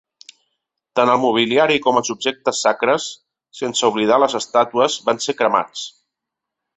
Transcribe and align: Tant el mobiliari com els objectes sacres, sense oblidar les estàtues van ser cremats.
Tant 0.99 1.09
el 1.15 1.19
mobiliari 1.25 1.75
com 1.83 1.99
els 2.01 2.09
objectes 2.15 2.61
sacres, 2.67 3.05
sense 3.59 3.87
oblidar 3.91 4.17
les 4.23 4.37
estàtues 4.43 4.97
van 5.11 5.21
ser 5.27 5.37
cremats. 5.43 5.85